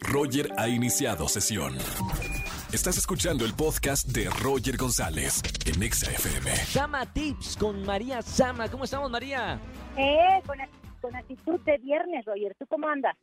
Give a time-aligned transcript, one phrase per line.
[0.00, 1.74] Roger ha iniciado sesión.
[2.72, 6.50] Estás escuchando el podcast de Roger González en Exa FM.
[6.56, 8.68] Sama Tips con María Sama.
[8.68, 9.60] ¿Cómo estamos, María?
[9.96, 10.56] Eh, con,
[11.00, 12.54] con actitud de viernes, Roger.
[12.58, 13.16] ¿Tú cómo andas?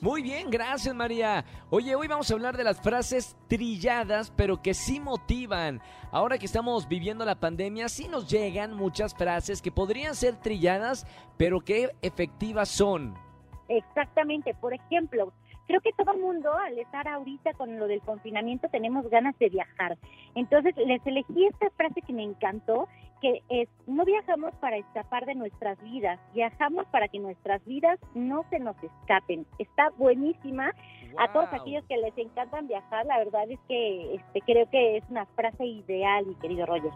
[0.00, 1.44] Muy bien, gracias María.
[1.68, 5.82] Oye, hoy vamos a hablar de las frases trilladas, pero que sí motivan.
[6.10, 11.06] Ahora que estamos viviendo la pandemia, sí nos llegan muchas frases que podrían ser trilladas,
[11.36, 13.14] pero que efectivas son.
[13.68, 14.54] Exactamente.
[14.54, 15.34] Por ejemplo,
[15.70, 19.50] creo que todo el mundo, al estar ahorita con lo del confinamiento, tenemos ganas de
[19.50, 19.96] viajar.
[20.34, 22.88] Entonces, les elegí esta frase que me encantó,
[23.20, 28.44] que es, no viajamos para escapar de nuestras vidas, viajamos para que nuestras vidas no
[28.50, 29.46] se nos escapen.
[29.60, 30.72] Está buenísima.
[31.18, 35.04] A todos aquellos que les encantan viajar, la verdad es que este, creo que es
[35.08, 36.90] una frase ideal, mi querido Roger.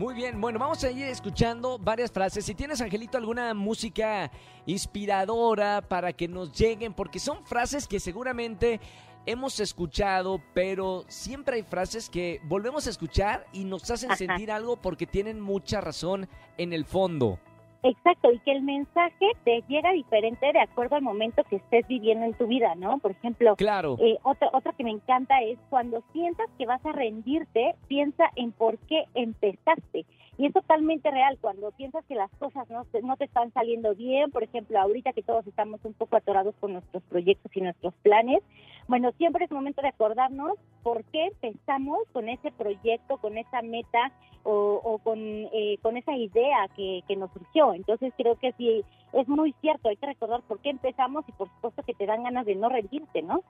[0.00, 2.46] Muy bien, bueno, vamos a ir escuchando varias frases.
[2.46, 4.30] Si tienes, Angelito, alguna música
[4.64, 8.80] inspiradora para que nos lleguen, porque son frases que seguramente
[9.26, 14.16] hemos escuchado, pero siempre hay frases que volvemos a escuchar y nos hacen Ajá.
[14.16, 17.38] sentir algo porque tienen mucha razón en el fondo.
[17.82, 22.26] Exacto, y que el mensaje te llega diferente de acuerdo al momento que estés viviendo
[22.26, 22.98] en tu vida, ¿no?
[22.98, 23.96] Por ejemplo, Claro.
[24.00, 28.52] eh, otra, otra que me encanta es cuando sientas que vas a rendirte, piensa en
[28.52, 30.04] por qué empezaste.
[30.40, 34.30] Y es totalmente real, cuando piensas que las cosas no no te están saliendo bien,
[34.30, 38.42] por ejemplo, ahorita que todos estamos un poco atorados con nuestros proyectos y nuestros planes,
[38.88, 44.12] bueno, siempre es momento de acordarnos por qué empezamos con ese proyecto, con esa meta
[44.42, 47.74] o, o con, eh, con esa idea que, que nos surgió.
[47.74, 48.82] Entonces creo que sí,
[49.12, 52.22] es muy cierto, hay que recordar por qué empezamos y por supuesto que te dan
[52.22, 53.42] ganas de no rendirte, ¿no?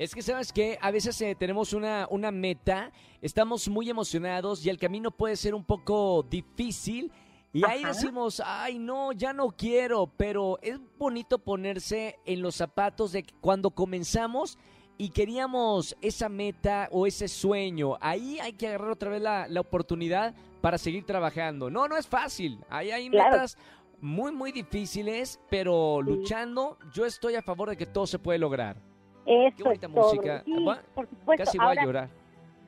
[0.00, 4.70] Es que sabes que a veces eh, tenemos una, una meta, estamos muy emocionados y
[4.70, 7.12] el camino puede ser un poco difícil
[7.52, 7.88] y ahí Ajá.
[7.92, 13.72] decimos, ay no, ya no quiero, pero es bonito ponerse en los zapatos de cuando
[13.72, 14.56] comenzamos
[14.96, 19.60] y queríamos esa meta o ese sueño, ahí hay que agarrar otra vez la, la
[19.60, 21.68] oportunidad para seguir trabajando.
[21.68, 23.32] No, no es fácil, ahí hay Claro.
[23.32, 23.58] metas
[24.00, 26.10] muy, muy difíciles, pero Sí.
[26.10, 28.88] luchando, yo estoy a favor de que todo se puede lograr.
[29.26, 30.04] Eso Qué bonita es todo.
[30.14, 30.42] música.
[30.44, 31.44] Sí, Bueno, por supuesto.
[31.44, 32.08] Casi voy ahora, a llorar.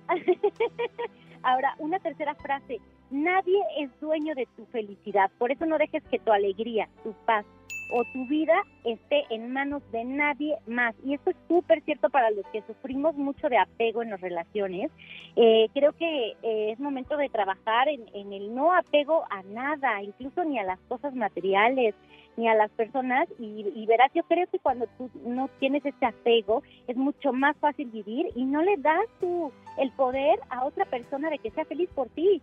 [1.42, 2.80] ahora, una tercera frase.
[3.10, 5.30] Nadie es dueño de tu felicidad.
[5.38, 7.44] Por eso no dejes que tu alegría, tu paz
[7.92, 8.54] o tu vida
[8.84, 10.94] esté en manos de nadie más.
[11.04, 14.90] Y esto es súper cierto para los que sufrimos mucho de apego en las relaciones.
[15.36, 20.02] Eh, creo que eh, es momento de trabajar en, en el no apego a nada,
[20.02, 21.94] incluso ni a las cosas materiales,
[22.36, 23.28] ni a las personas.
[23.38, 27.56] Y, y verás, yo creo que cuando tú no tienes ese apego, es mucho más
[27.58, 31.64] fácil vivir y no le das tu, el poder a otra persona de que sea
[31.64, 32.40] feliz por ti.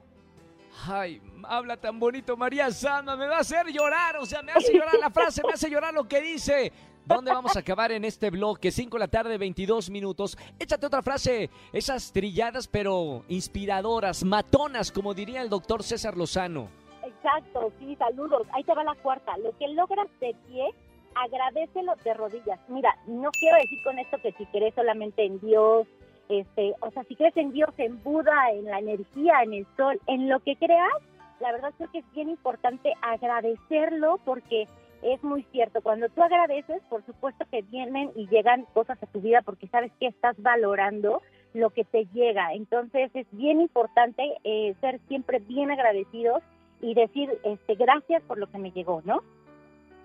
[0.87, 4.73] Ay, habla tan bonito María Sama, me va a hacer llorar, o sea, me hace
[4.73, 6.71] llorar la frase, me hace llorar lo que dice.
[7.05, 8.69] ¿Dónde vamos a acabar en este bloque?
[8.69, 10.37] 5 de la tarde, 22 minutos.
[10.59, 16.69] Échate otra frase, esas trilladas pero inspiradoras, matonas, como diría el doctor César Lozano.
[17.03, 18.45] Exacto, sí, saludos.
[18.53, 19.37] Ahí te va la cuarta.
[19.39, 20.69] Lo que logras de pie,
[21.15, 22.59] agradecelo de rodillas.
[22.67, 25.87] Mira, no quiero decir con esto que si crees solamente en Dios,
[26.29, 29.99] este, o sea, si crees en Dios, en Buda, en la energía, en el sol,
[30.07, 30.93] en lo que creas,
[31.39, 34.67] la verdad creo que es bien importante agradecerlo porque
[35.01, 35.81] es muy cierto.
[35.81, 39.91] Cuando tú agradeces, por supuesto que vienen y llegan cosas a tu vida porque sabes
[39.99, 41.21] que estás valorando
[41.53, 42.53] lo que te llega.
[42.53, 46.43] Entonces es bien importante eh, ser siempre bien agradecidos
[46.81, 49.23] y decir este gracias por lo que me llegó, ¿no?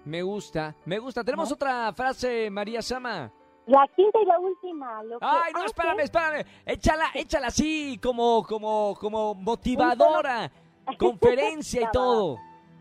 [0.04, 1.24] Me gusta, me gusta.
[1.24, 1.54] Tenemos ¿No?
[1.54, 3.32] otra frase, María Sama.
[3.66, 5.02] La quinta y la última.
[5.04, 6.44] Lo que Ay, no, espérame, espérame.
[6.66, 10.50] Échala, échala así, como, como, como motivadora.
[10.98, 12.36] Conferencia y todo.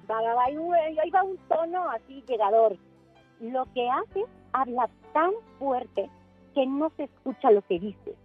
[0.10, 2.78] va, va, va, ahí va un tono así llegador.
[3.40, 6.10] Lo que haces habla tan fuerte
[6.54, 8.16] que no se escucha lo que dices.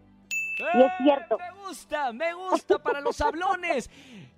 [0.59, 1.37] Y es cierto.
[1.39, 1.43] ¡Eh!
[1.53, 3.91] Me gusta, me gusta para los hablones.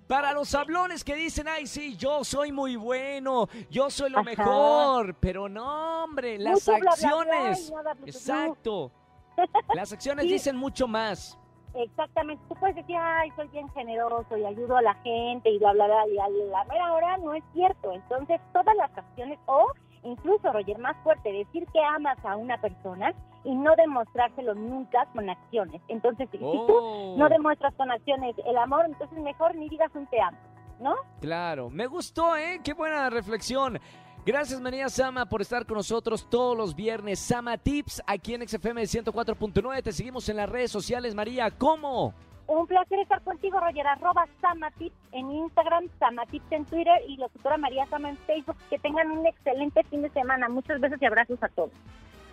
[0.07, 4.25] Para los hablones que dicen, ay, sí, yo soy muy bueno, yo soy lo Ajá.
[4.25, 5.15] mejor.
[5.21, 7.69] Pero no, hombre, las Mucho acciones.
[7.69, 8.05] y nada, bla, bla, bla.
[8.07, 8.91] Exacto.
[9.73, 10.33] Las acciones Sí.
[10.33, 11.37] dicen mucho más.
[11.73, 15.71] Exactamente, tú puedes decir, ay, soy bien generoso y ayudo a la gente y bla,
[15.71, 17.93] bla, bla, y a la mera hora no es cierto.
[17.93, 19.71] Entonces, todas las acciones, o
[20.03, 23.13] incluso, Roger, más fuerte, decir que amas a una persona
[23.43, 25.81] y no demostrárselo nunca con acciones.
[25.87, 29.89] Entonces, si, si tú Oh, no demuestras con acciones el amor, entonces mejor ni digas
[29.95, 30.37] un te amo,
[30.79, 30.95] ¿no?
[31.19, 31.69] claro.
[31.69, 32.59] Me gustó, ¿eh?
[32.63, 33.79] Qué buena reflexión.
[34.23, 37.17] Gracias María Sama por estar con nosotros todos los viernes.
[37.19, 39.81] Sama Tips aquí en XFM 104.9.
[39.81, 41.49] Te seguimos en las redes sociales, María.
[41.49, 42.13] ¿Cómo?
[42.45, 43.87] Un placer estar contigo, Roger.
[43.87, 48.57] Arroba Samatips en Instagram, Samatips en Twitter y locutora María Sama en Facebook.
[48.69, 50.49] Que tengan un excelente fin de semana.
[50.49, 51.71] Muchas besos y abrazos a todos.